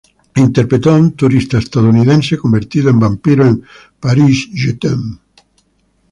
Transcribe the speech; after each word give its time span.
Interpretó 0.37 0.89
a 0.89 0.95
un 0.95 1.11
turista 1.11 1.59
estadounidense 1.59 2.35
convertido 2.35 2.89
en 2.89 2.99
vampiro, 2.99 3.45
en 3.45 3.61
"Paris, 3.99 4.49
je 4.51 4.73
t'aime". 4.73 5.19